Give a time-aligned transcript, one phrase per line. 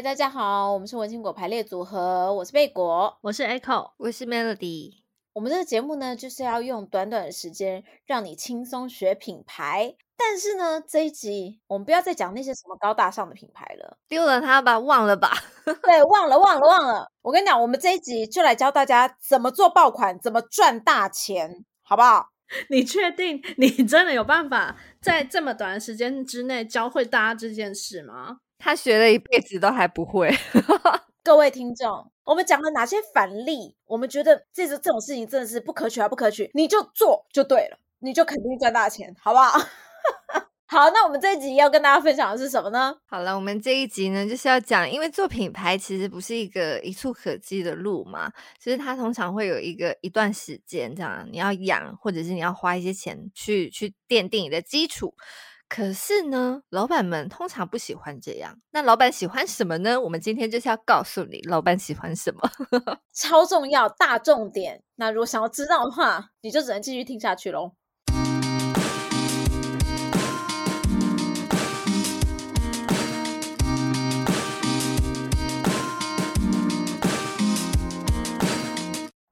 [0.00, 4.94] 嗨，大家好，我们是文青果排列组合，我是贝果，我是 Echo，我是 Melody。
[5.34, 9.94] 我们这个节目呢，就是要用短短的时间让你轻松学品牌。
[10.16, 15.32] 但是呢，这一集我们不要再讲那些什么高大上的品牌了，丢了它吧，忘了吧。
[15.84, 17.12] 对，忘了，忘了，忘了。
[17.20, 22.30] 我跟你讲，我们这一集就来教大家怎么做爆款，怎么赚大钱，好不好？
[22.70, 28.38] 你确定你真的有办法在这么短的时间之内教会大家这件事吗？
[28.60, 30.30] 他学了一辈子都还不会。
[31.24, 33.74] 各位听众，我们讲了哪些反例？
[33.86, 39.58] 我们觉得这这这种事情真的是不可取啊，不可取，你就做就对了，你就肯定赚大钱，好不好？
[40.66, 42.96] 好，那我们这一集要跟大家分享的是什么呢？
[43.06, 55.14] 好了，我们这一集呢就是要讲，因为做品牌其实不是一个一蹴可及的路嘛，其实它通常会有一个一段时间这样，你要养，或者是你要花一些钱去去奠定你的基础。
[55.70, 58.58] 可是呢，老板们通常不喜欢这样。
[58.72, 60.00] 那老板喜欢什么呢？
[60.00, 62.50] 我们今天就是要告诉你，老板喜欢什么，
[63.14, 64.82] 超重要，大重点。
[64.96, 67.70] 那如果想要知道的话，你就只能继续听下去喽。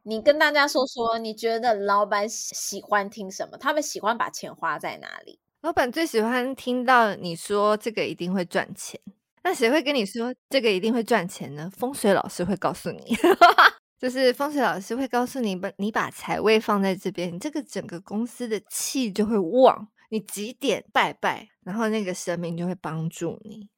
[0.04, 3.58] 你跟大家说说，你觉得老板喜欢听什么？
[3.58, 5.40] 他们喜欢把钱花在哪里？
[5.68, 8.98] 老板最喜欢听到你说这个一定会赚钱。
[9.44, 11.70] 那谁会跟你说这个一定会赚钱呢？
[11.76, 13.14] 风水老师会告诉你，
[14.00, 19.86] 就是风水老师会告诉你，把你把财位放在这边，你这个整个公司的气就会旺。
[20.08, 23.68] 你几点拜拜，然后那个神明就会帮助你。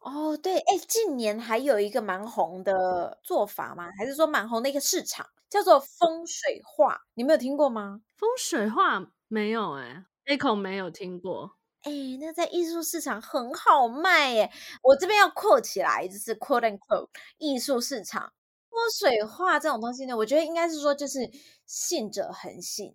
[0.00, 3.88] 哦，对，哎，近年还有一个蛮红的做法吗？
[3.96, 5.24] 还是说蛮红的一个市场？
[5.48, 8.00] 叫做风水画，你没有听过吗？
[8.16, 11.56] 风水画没有哎，Echo 没有听过。
[11.82, 14.50] 哎，那在艺术市场很好卖耶。
[14.82, 17.08] 我这边要扩起来，就是 quote and quote
[17.38, 18.32] 艺术市场
[18.68, 21.30] 风水画这种东西呢，我觉得应该是说就是
[21.64, 22.94] 信者恒信。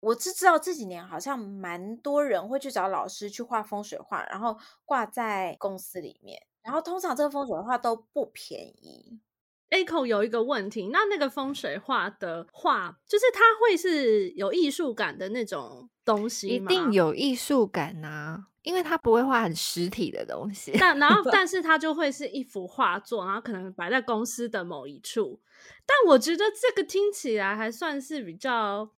[0.00, 9.20] 我是知道这几年好像蛮多人会去找老师去画风水画，然后挂在公司里面，然后通常这个风水画都不便宜。
[9.72, 16.70] Echo 有一个问题，那那个风水画的画，就是它会是有艺术感的那种东西吗？
[16.70, 20.72] 一定有艺术感呐、啊，因为它不会画很实体的东西。
[20.78, 25.40] 但然后， 但是它就会是一幅画作，然后可能摆在公司的某一处。
[25.86, 28.90] 但我觉得这个听起来还算是比较，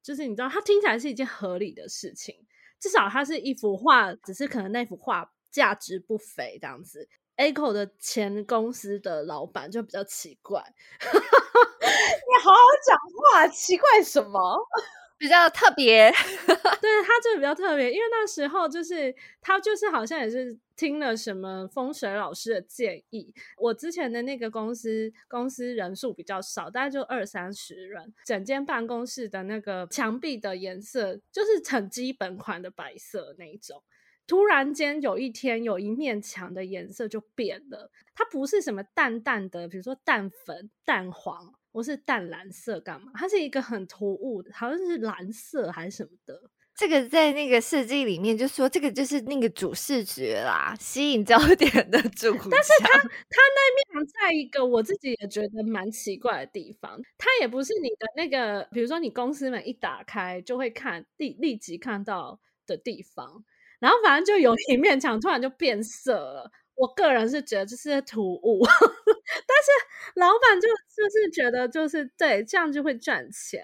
[0.00, 2.36] 就是你知道，它听起来是一件合理的事情。
[2.78, 7.08] 至少它是一幅画，只是可能那幅画价值不菲这样子。
[7.40, 10.62] Echo 的前公司的老板就比较奇怪，
[11.00, 14.58] 你好好讲话，奇怪什么？
[15.16, 23.30] 比较特别， 对，他就比较特别，因为那时候就是他就是好像也是听了什么风水老师的建议。
[23.58, 33.82] 我之前的那个公司公司人数比较少，大概就二三十人，整间办公室的那个墙壁的颜色就是很基本款的白色那一种。
[34.30, 43.10] 突然间有一天，有一面墙的颜色就变了，它不是什么淡淡的，比如说淡粉、淡黄，或是淡蓝色，干嘛？
[43.16, 46.40] 它是一个很突兀的，好像是蓝色还是什么的。
[46.76, 52.32] 这个在那个设计里面就说，这个就是那个主视觉啦，吸引焦点的 主。
[52.48, 63.44] 但是它它那面墙在一个我自己也觉得蛮奇怪的地方，它也不是你的那个，比如说你公司门一打开就会看立立即看到的地方。
[63.80, 68.60] 然后反正就有一面墙突然就变色了，我个人是觉得这是突兀，
[69.46, 69.70] 但是
[70.16, 73.62] 老板就就是觉得就是对，这样就会赚钱。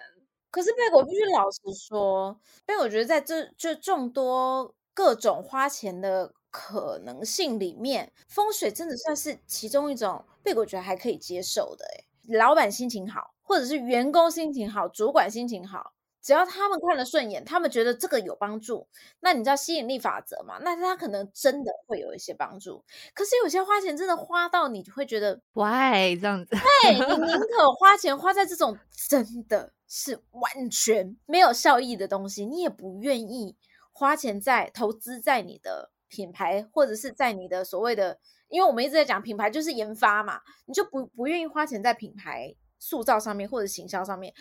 [0.50, 11.84] 可是贝果必须老实说，因为我觉得在这这众多各种花钱的可能性里面，风水真的算是其中一种，贝果觉得还可以接受的。
[11.84, 15.93] 诶，老板心情好，或者是员工心情好，主管心情好。
[16.26, 18.88] 只要他们看了顺眼，他们觉得这个有帮助，
[19.20, 20.58] 那你知道吸引力法则嘛？
[20.61, 22.84] 那他可能真的会有一些帮助。
[23.14, 26.56] 可是有些花钱真的花到你会觉得，why 这样子？
[26.82, 28.76] 对，你宁 可花钱花在这种
[29.08, 33.55] 真的是完全没有效益的东西，你也不愿意
[33.93, 38.19] 花钱在投资在你的品牌，或者是在你的所谓的，
[38.49, 44.34] 因为我们一直在讲品牌就是研发嘛，你就不不愿意花钱在品牌塑造上面或者行销上面。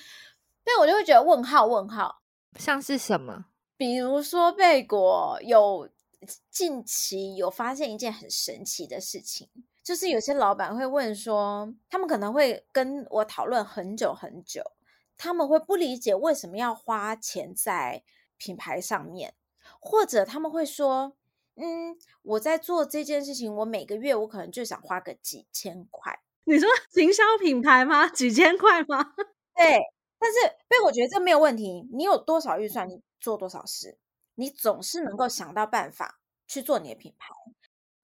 [0.65, 2.21] 所以我就会觉得问号问号，
[2.59, 3.45] 像是什么？
[3.77, 5.87] 比如说贝果有
[6.49, 9.47] 近期有发现一件很神奇的事情，
[9.83, 14.63] 就是有些老板会问说，他们可能会跟我讨论很久很久，
[15.17, 18.03] 他们会不理解为什么要花钱在
[18.37, 19.35] 品牌上面，
[19.79, 21.15] 或者他们会说，
[21.57, 26.19] 嗯，我在做这件事情，我每个月我可能就想花个几千块。
[26.45, 28.07] 你说行销品牌吗？
[28.07, 29.13] 几千块吗？
[29.55, 29.79] 对，
[30.19, 30.39] 但是，
[30.69, 31.87] 所以我觉得这没有问题。
[31.93, 33.97] 你有多少预算，你做多少事，
[34.35, 37.29] 你总是能够想到办法去做你的品牌。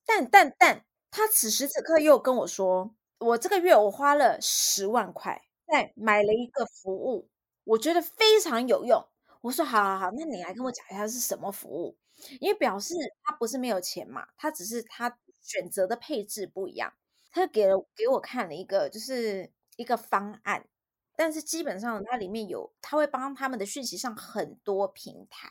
[0.05, 7.29] 但但但，他此时此刻又跟我说，我这个月我花了十万块，在买了一个服务，
[7.63, 9.07] 我觉得非常有用。
[9.41, 11.97] 我说好好好，那你来跟我讲一下是什么服务？
[12.39, 12.93] 因为表示
[13.23, 16.93] 他不是没有钱嘛，他只是他选择的配置不一样。
[17.31, 20.67] 他就给了给我看了一个，就是一个方案，
[21.23, 25.47] 但是基本上它里面有，他会帮他们的讯息上很多平台，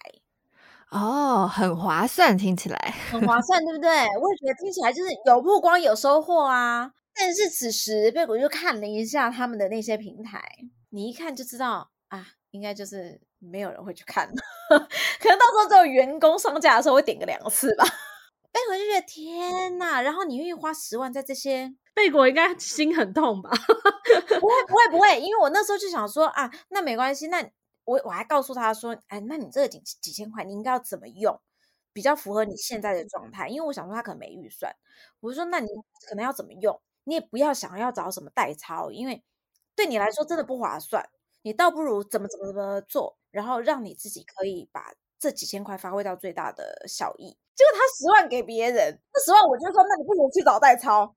[0.91, 3.89] 哦，很划算，听起来很划算，对不对？
[3.89, 6.93] 我也觉得听起来就是有曝光有收获啊。
[7.15, 10.43] 但是此时贝果就看了一下他们的那些平台，
[10.89, 14.29] 你一看就知道啊，应该就是没有人会去看，
[14.69, 17.85] 可能到时候只有员工上架的时候会点个两次吧。
[18.51, 21.73] 贝果就觉得天呐，然后你愿意花十万在这些？
[22.01, 23.51] 贝果应该心很痛吧？
[24.41, 27.47] 不会不会不会，因为我那时候就想说啊，那没关系，那
[27.85, 31.39] 我我还告诉他说，哎，那你这个几几千块，你应该要怎么用，
[31.93, 33.49] 比较符合你现在的状态？
[33.49, 34.75] 因为我想说他可能没预算，
[35.21, 35.69] 我就说那你
[36.09, 36.81] 可能要怎么用？
[37.05, 39.23] 你也不要想要找什么代操，因为
[39.77, 41.07] 对你来说真的不划算，
[41.43, 47.37] 你倒不如怎么怎么怎么做，然后让你自己可以把这几千块发挥到最大的效益。
[47.55, 51.15] 结果他十万给别人，那十万我就说，那你不如去找代操。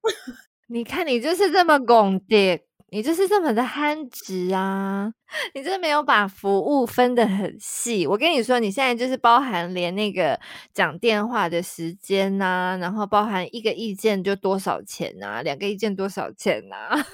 [0.68, 5.12] 你看你就是这么拱的，你就是这么的憨直啊！
[5.54, 8.08] 你真的没有把服务分得很细。
[8.08, 10.40] 我跟你说，你现在就是包含连那个
[10.74, 17.06] 讲电话的时间呐、啊，然后包含一个意见就多少钱呐、啊，两个意见多少钱呐、 啊？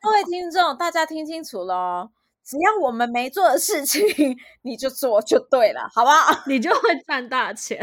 [0.00, 2.10] 各位听众，大家听清楚喽。
[2.44, 4.02] 只要我们没做的事情，
[4.62, 6.42] 你就做就对了，好不好？
[6.46, 7.78] 你就会赚大钱。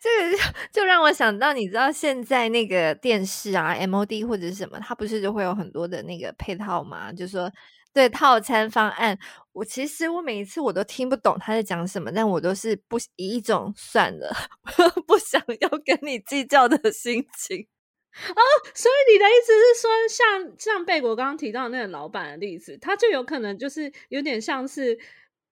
[0.00, 7.12] 这个就就让我想到，你知道现在那个电视啊，MOD 或者是什么，它不是就会有很多的那个配套吗？
[7.12, 7.52] 就说
[7.92, 9.18] 对套餐方案，
[9.52, 14.34] 我其实我每一次我都听不懂他在讲什么，但我都是不以一种算了，
[15.06, 17.66] 不想要跟你计较的心情。
[18.30, 18.42] 哦，
[18.74, 24.98] 所以你的意思是说，像像贝果刚刚提到那个老板的例子，他就有可能就是有点像是，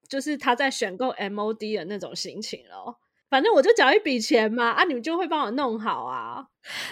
[0.09, 2.99] 就是他在选购 MOD 的那种心情咯。
[3.31, 6.47] 反正我就缴一笔钱嘛，啊，你们就会帮我弄好啊。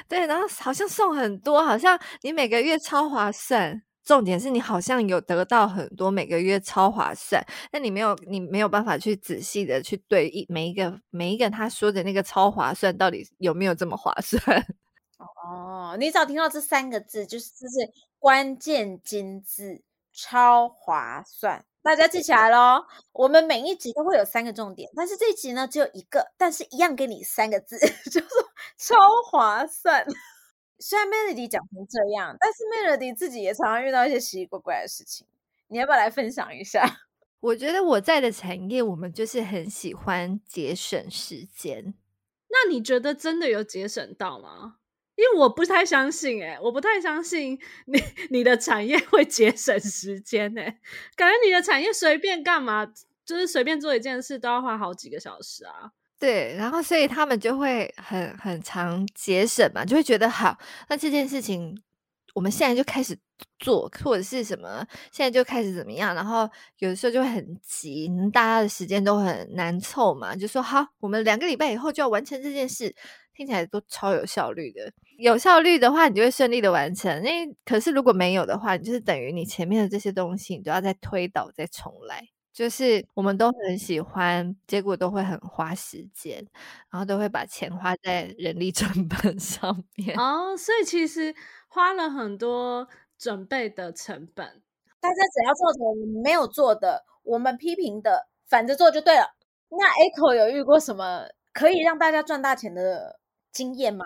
[0.08, 3.82] 对，然后好像送很多，好像你每个月超划算。
[4.04, 14.40] 重点是你好像有得到很多，每个月超划算，但你没有，你没有办法去仔细的去对一每一个每一个他说的那个超划算到底有没有这么划算。
[15.18, 17.90] 哦，你只要听到这三个字，就是就是
[18.20, 22.84] 关键金字，超划算，大家记起来喽。
[23.14, 27.78] 我们每一集都会有三个重点，但是这一集呢只有一个，但是一样给你三个字，
[28.10, 28.26] 就是
[28.76, 28.96] 超
[29.30, 30.04] 划算。
[30.80, 35.24] 虽然 Melody 讲成这样，但是 Melody 自己也常常遇到一些奇奇怪怪的事情。
[35.68, 36.84] 你要不要来分享一下？
[37.38, 41.94] 我觉得我在的产业，我们就是很喜欢节省时间。
[42.48, 44.78] 那你觉得真的有节省到吗？
[45.16, 47.98] 因为我不太相信、欸，诶我不太相信你
[48.28, 50.78] 你的产业会节省时间、欸，诶
[51.16, 52.86] 感觉你的产业随便干嘛，
[53.24, 55.90] 就是随便做一件事都要花好几个小时啊。
[56.18, 60.58] 对，然后所以他们就会很很常节省嘛，就会觉得好，
[60.88, 61.82] 那这件事情
[62.34, 63.18] 我们现在就开始
[63.58, 66.46] 做，或者是什么，现在就开始怎么样，然后
[66.78, 72.94] 有的时候就会很急，大家的时间都很难凑嘛，就说好，我们两个礼拜以后就要完成这件事。
[73.34, 77.22] 听起来都超有效率的，有效率的话，你就会顺利的完成。
[77.22, 77.30] 那
[77.64, 82.28] 可是如果没有的话，你就是等于你前面的这些东西，你都要再推倒、再重来。
[82.52, 86.42] 就是我们都很喜欢，结果都会很花时间，
[86.90, 90.18] 然后都会把钱花在人力成本 上面。
[90.18, 91.34] 哦，所以其实
[91.68, 94.62] 花了很多准备的成本。
[95.00, 99.26] 大家只要做成没有做的，我们批评的，反着做就对了。
[99.68, 103.20] 那 Echo 有遇过什么可以让大家赚大钱的
[103.52, 104.04] 经验吗？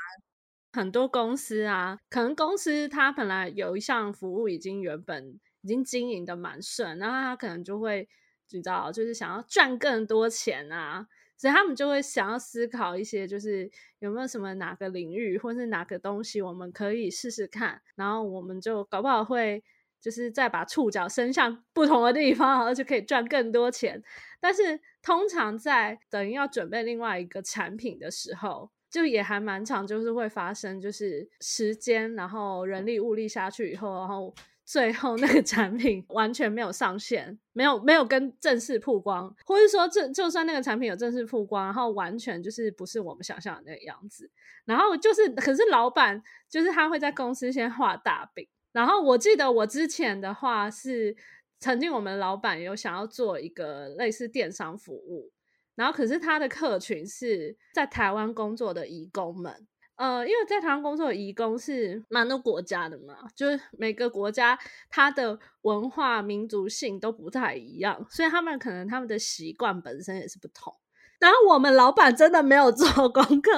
[0.73, 8.09] 很多公司啊，可能公司它本来有一项服务已经原本已经经营的蛮顺，然后他可能就会
[8.49, 19.63] 知道，就是想要赚更多钱啊，所以他们就会想要思考一些，就是有没有什么哪个领域或是哪个东西我们可以试试看，然后我们就搞不好会
[20.01, 24.03] 就是再把触角伸向不同的地方，而且可以赚更多钱。
[24.41, 34.35] 但是通常在等于要准备另外一个产品的时候，就也还蛮常，就是会发生，就是时间，然后人力物力下去以后，然后
[34.67, 44.31] 最后那个产品完全没有上线，没有没有跟正式曝光，或是说这就算那个产品有正式曝光，然后完全就是不是我们想象的那个样子。
[44.65, 48.47] 然后就是，可是老板就是他会在公司先画大饼。
[48.73, 51.17] 然后我记得我之前的话是，
[51.59, 55.33] 曾经我们老板有想要做一个类似电商服务。
[55.81, 64.59] 然后，可是他的客群是在台湾工作的移工们，呃，因为在台湾工作的移工是蛮多国家的嘛，就是每个国家
[64.91, 70.75] 他的文化民族性都不太一样，所以他们可能他们的习惯本身也是不同。
[71.21, 73.53] 然后我们老板真的没有做功课，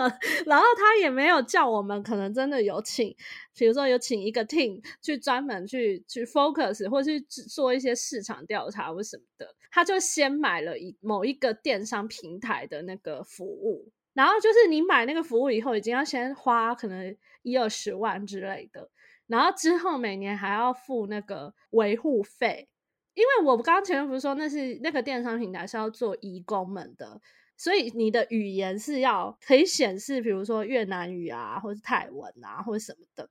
[0.47, 3.15] 然后他也没有叫我们，可能真的有请，
[3.57, 18.91] 比如说有请一个 team 去专门去去 focus，或去做一些市场调查或什么的，他就先买了一某一个电商平台的那个服务，然后就是你买那个服务以后，已经要先花可能一二十万之类的，
[19.29, 22.69] 然后之后每年还要付那个维护费，
[23.15, 27.21] 因为我刚刚前面不是说那是那个电商平台是要做义工们的。
[27.63, 33.31] 所以你的语言是要可以显示，比如说越南语啊，或是泰文啊，或者什么的。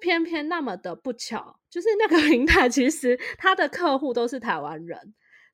[0.00, 4.98] 偏偏那么的不巧，就是那个平台其实它的客户都是台湾人，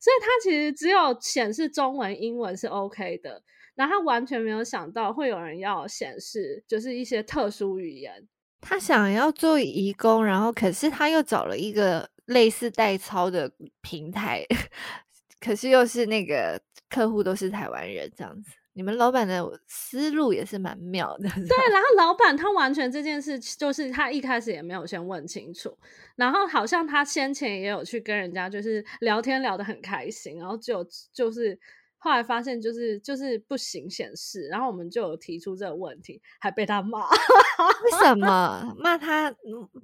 [0.00, 3.42] 所以它其实只有显示中文、英文是 OK 的。
[3.74, 8.26] 然后他完全没有想到会有人要显示，就是一些特殊语言。
[8.62, 14.46] 他想要做移工，然后可是他又找了一个类似代操的平台，
[15.38, 16.58] 可是又是那个。
[16.92, 21.28] 客户都是台湾人，这样子，你们老板的思路也是蛮妙的。
[21.28, 25.76] 对，然后老板他完全这件事，就是他一开始也没有先问清楚，
[26.16, 31.58] 然后好像他先前也有去跟人家就是聊天聊得很开心，然后就就是。
[32.02, 37.08] 后来发现就是就是不行显示，然后我们就有提出这个问题，还被他骂。
[37.08, 39.32] 为什么骂 他？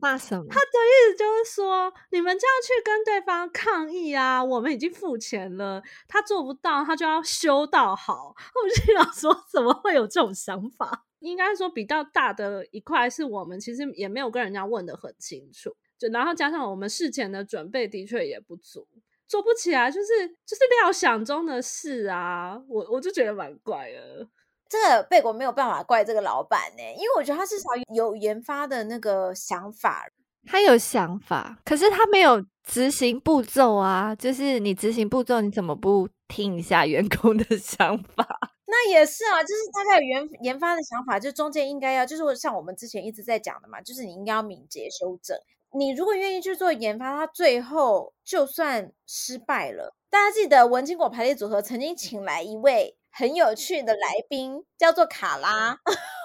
[0.01, 0.45] 骂什么？
[0.51, 4.43] 他的意思就是说，你们就要去跟对方抗议啊！
[4.43, 8.35] 我们已经付钱了，他做不到，他就要修到好。
[8.53, 11.05] 我就想说，怎么会有这种想法？
[11.21, 18.89] 应该说比较大的一块是我们其实也没有跟人家问得很清楚，就然后加上我们事前的准备的确也不足。
[19.29, 20.07] 做不起来，就是
[20.47, 24.27] 就是料想中的事啊，我我就觉得蛮怪的。
[24.69, 30.07] 这个贝果没有办法怪这个老板呢，因为我觉得他至少有研发的那个想法，
[30.47, 34.15] 他有想法，可是他没有执行步骤啊。
[34.15, 38.27] 就是你执行步骤，你怎么不听一下员工的 想法？
[38.67, 45.35] 那也是啊，就是大概研研发的想法，就中间应该要，就是像我们之前一直在讲的嘛，就是你应该要敏捷修正。
[45.77, 52.97] 你如果愿意去做研发，它最后就算失败了，大家记得文青果排列组合曾经请来一位。
[53.11, 55.77] 很有趣的来宾叫做卡拉，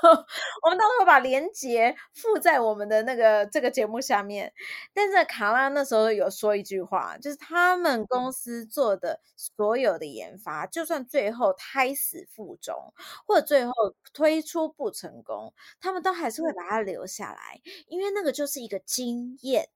[0.63, 4.53] 我们到时候把链接附在我们的那个这个节目下面。
[4.93, 12.93] 但是卡拉那时候有说一句话，就是他们公司做的所有的研发，就算最后胎死腹中，
[13.25, 13.73] 或者最后
[14.13, 19.69] 推出不成功，他们都还是会把它留下来，因为那个就是一个经验。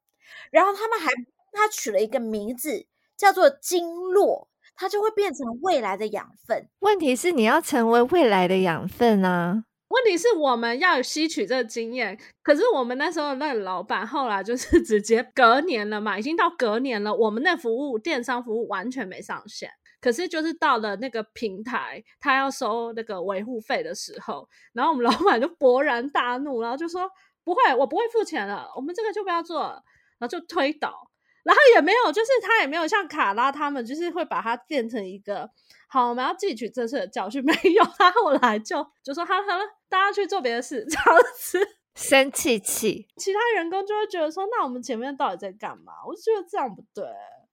[0.51, 1.11] 然后他们还
[1.53, 4.49] 他取了一个名字，叫做经络。
[4.79, 6.69] 它就会变成未来的养分。
[6.81, 9.63] 问题是你要成为未来的养分啊！
[9.89, 12.19] 问题是我们要吸取这个经验。
[12.43, 19.71] 可是我们那时候那个老板后来就是直接隔年了嘛，已经到隔年了，我们那服务电商服务完全没上线。
[19.99, 27.09] 可是就是到了那个平台，他要收那个维护费的时候，然后我们老板就勃然大怒，然后就说
[27.43, 29.83] ：“不会，我不会付钱了，我们这个就不要做了。”
[30.19, 31.09] 然后就推倒。
[31.43, 35.49] 然后也没有，就是他也没有像卡拉他们，就是会把它变成一个
[35.87, 37.43] 好，我们要汲取这次的教训。
[37.43, 41.59] 没有，他后来就就说好了好了，大家去做别的事， 这样子
[41.95, 45.93] 生气气，其他员工就会觉得说，那我们前面到底在干嘛？
[46.07, 47.05] 我就觉得这样不对。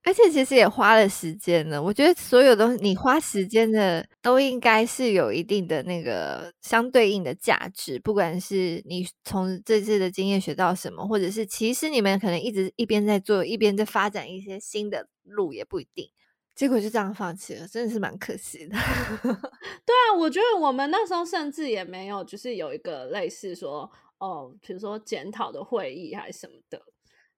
[0.06, 16.10] 而且其实也花了时间了，我觉得所有东西你花时间的都应该是有一定的那个相对应的价值，不管是你从这次的经验学到什么，或者是其实你们可能一直一边在做，一边在发展一些新的路，也不一定。
[16.54, 18.76] 结果就这样放弃了，真的是蛮可惜的。
[19.84, 26.80] 对啊，我觉得我们那时候甚至也没有，就是有一个类似说哦，比如说检讨的会议还是什么的。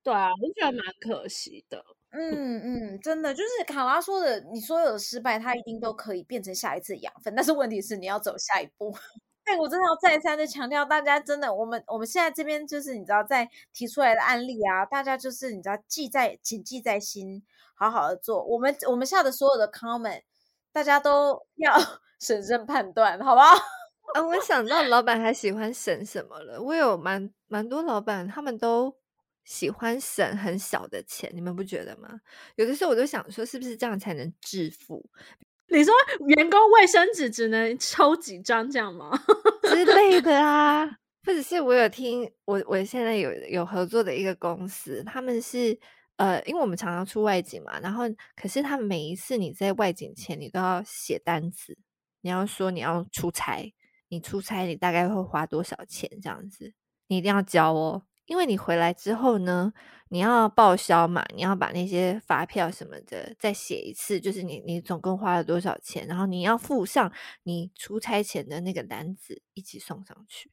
[0.02, 1.84] 对啊，我觉得蛮可惜的。
[2.10, 7.34] 嗯嗯，真的就是卡拉说的，你所有的失败，它一定都可以变成下一次养分。
[7.34, 8.94] 但是问题是，你要走下一步。
[9.44, 17.44] 对，我真的要再三的强调，大家真的，我们我们现在这边就是你知道，在提出来的案例啊，大家就是你知道记在谨记在心，
[17.76, 18.42] 好好的做。
[18.44, 20.22] 我们我们下的所有的 comment，
[20.72, 21.72] 大家都要
[22.20, 23.54] 审慎判断，好不好？
[24.14, 26.60] 啊，我想到老板还喜欢省什么了。
[26.60, 28.96] 我有蛮蛮多老板，他们都。
[29.48, 32.20] 喜欢省很小的钱，你们不觉得吗？
[32.56, 35.08] 有的时候我都想说，是不是这样才能致富？
[35.68, 35.94] 你说
[36.26, 39.16] 员工卫生纸只能抽几张这样吗？
[39.70, 40.84] 之类的啊，
[41.24, 45.78] 或者是我有听我我现在有有合作的一个公司，他们是
[46.16, 48.04] 呃，因为我们常常出外景嘛，然后
[48.34, 51.76] 可是他每一次你在外景前，你都要写单子，
[52.22, 53.72] 你要说你要出差，
[54.08, 56.72] 你出差你大概会花多少钱这样子，
[57.08, 58.02] 你一定要交哦。
[58.24, 59.72] 因为你回来之后呢，
[60.08, 67.12] 你要报销嘛，你要把那些发票什么的再写一次，就是你你总共花了多少钱，然后你要附上
[67.44, 70.50] 你出差前的那个单子一起送上去。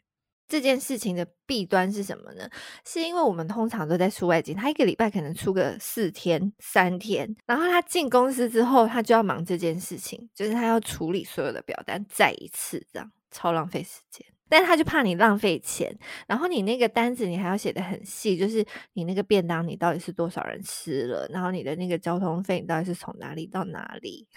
[0.54, 2.48] 这件事情的弊端是什么呢？
[2.86, 14.24] 是因为我们通常都在出外景，他一个礼拜可能出个四天、三天，然后他进公司之后，他就要忙这件事情，就是他要处理所有的表单再一次，这样超浪费时间。
[14.48, 24.28] 但他就怕你浪费钱，然后你那个单子你还要写得很细，就是你那个便当你到底是多少人吃了，然后你的那个交通费你到底是从哪里到哪里？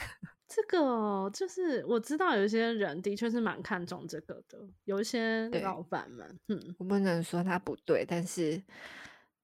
[0.49, 8.63] 这个就是我知道有一些人的确是蛮看重这个的，有一些老板们，嗯，我不能说他不对，但是。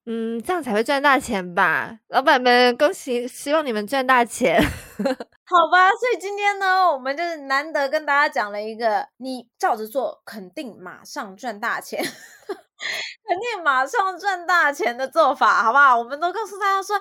[0.05, 4.61] 嗯，这样才会赚大钱吧，老板们，恭喜，希望你们赚大钱，
[4.99, 5.91] 好吧？
[5.91, 15.97] 所以今天呢，我们就是难得跟大家讲了一个，你照着做，肯定马上赚大钱， 肯定马上赚大钱的做法，好不好？
[15.97, 17.01] 我们都告诉大家说，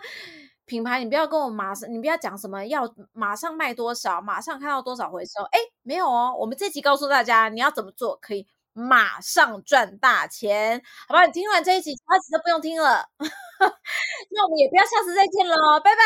[0.72, 8.48] 品牌，你不要跟我马上，你不要讲什么要马上卖多少，马上看到多少回收，哎，没有哦，我们这集告诉大家，你要怎么做可以。
[8.74, 11.26] 马上赚大钱，好吧？
[11.26, 13.06] 你听完这一集，其他集都不用听了。
[14.32, 16.02] 那我们也不要下次再见了，拜拜。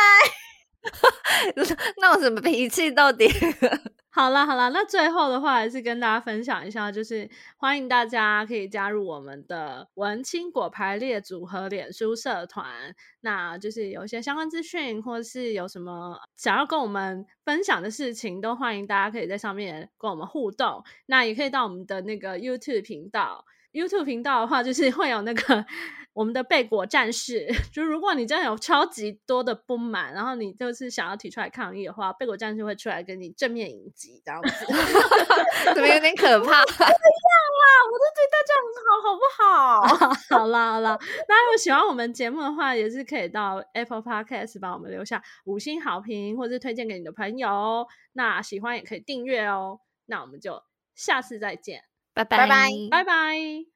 [2.01, 3.27] 闹什么脾气到底？
[4.15, 20.81] 好啦好啦，那最后的话还是跟大家分享一下，就是欢迎大家可以加入我们的文青果排列组合脸书社团，那就是有一些相关资讯，或是有什么想要跟我们分享的事情，都欢迎大家可以在上面跟我们互动。
[21.07, 23.43] 那也可以到我们的那个 YouTube 频道
[23.75, 25.65] ，YouTube 频道的话就是会有那个。
[26.15, 34.65] 我们的贝果战士， 就如果你真的有超级多的不满，然后你就是想要提出来抗议的话，贝果战士会出来跟你正面迎击，这样子，
[35.75, 36.61] 怎么有点可怕？
[36.61, 36.65] 我
[37.99, 40.39] 都对大家很好，好不好？
[40.39, 47.85] 好 啦好啦，那如果喜欢我们节目的话，也是可以到 Apple Podcast 帮我们留下五星好评，或是推荐给你的朋友。
[48.13, 49.81] 那喜欢也可以订阅哦。
[50.05, 50.63] 那我们就
[50.95, 51.81] 下次再见，
[52.15, 52.47] 拜拜
[52.89, 53.74] 拜拜。